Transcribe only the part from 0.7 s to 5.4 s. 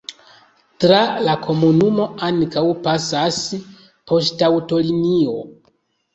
Tra la komunumo ankaŭ pasas poŝtaŭtolinio.